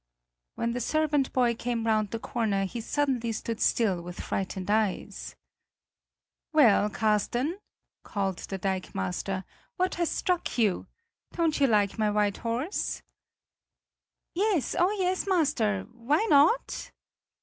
When 0.55 0.71
the 0.71 0.79
servant 0.81 1.31
boy 1.31 1.53
came 1.53 1.85
round 1.85 2.09
the 2.09 2.17
corner, 2.17 2.65
he 2.65 2.81
suddenly 2.81 3.31
stood 3.31 3.61
still 3.61 4.01
with 4.01 4.19
frightened 4.19 4.71
eyes. 4.71 5.35
"Well, 6.51 6.89
Carsten," 6.89 7.59
called 8.03 8.39
the 8.39 8.57
dikemaster, 8.57 9.43
"what 9.77 9.93
has 10.01 10.09
struck 10.09 10.57
you? 10.57 10.87
Don't 11.33 11.59
you 11.59 11.67
like 11.67 11.99
my 11.99 12.09
white 12.09 12.37
horse?" 12.37 13.03
"Yes 14.33 14.75
oh, 14.79 14.89
yes, 14.99 15.27
master, 15.27 15.83
why 15.93 16.25
not?" 16.31 16.89